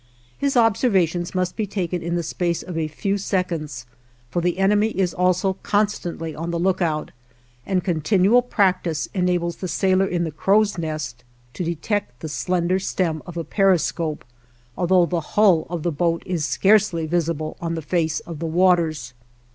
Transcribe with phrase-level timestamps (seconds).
[0.35, 3.85] His observations must be taken in the space of a few seconds,
[4.31, 7.11] for the enemy is also constantly on the lookout,
[7.67, 13.21] and continual practice enables the sailor in the crow's nest to detect the slender stem
[13.27, 14.25] of a periscope,
[14.75, 19.13] although the hull of the boat is scarcely visible on the face of the waters.